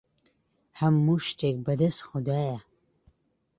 هەموو 0.79 1.15
شتێک 1.27 1.55
بەدەست 1.65 1.99
خودایە. 2.07 2.57